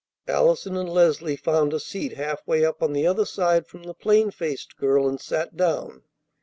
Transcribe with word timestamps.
Allison 0.27 0.75
and 0.77 0.89
Leslie 0.89 1.35
found 1.35 1.75
a 1.75 1.79
seat 1.79 2.13
half 2.13 2.41
way 2.47 2.65
up 2.65 2.81
on 2.81 2.91
the 2.93 3.05
other 3.05 3.23
side 3.23 3.67
from 3.67 3.83
the 3.83 3.93
plain 3.93 4.31
faced 4.31 4.75
girl, 4.77 5.07
and 5.07 5.21
sat 5.21 5.55
down. 5.55 6.01